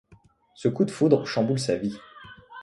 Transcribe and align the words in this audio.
Ce 0.55 0.67
coup 0.67 0.83
de 0.83 0.89
foudre 0.89 1.27
chamboule 1.27 1.59
sa 1.59 1.75
vie. 1.75 1.95